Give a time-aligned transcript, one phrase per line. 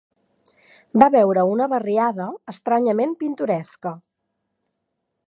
[1.01, 3.93] Va veure una barriada estranyament pintoresca